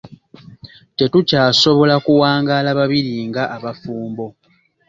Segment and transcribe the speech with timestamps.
[0.97, 4.25] Tetukyasobola kuwangaala babiri nga abafumbo.